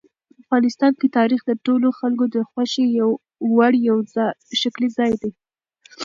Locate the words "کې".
0.99-1.07